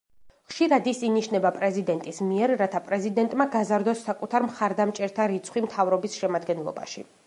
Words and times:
ხშირად 0.51 0.87
ის 0.91 1.01
ინიშნება 1.09 1.51
პრეზიდენტის 1.57 2.23
მიერ, 2.31 2.55
რათა 2.63 2.83
პრეზიდენტმა 2.89 3.49
გაზარდოს 3.57 4.03
საკუთარ 4.09 4.49
მხარდამჭერთა 4.51 5.33
რიცხვი 5.35 5.69
მთავრობის 5.69 6.23
შემადგენლობაში. 6.25 7.11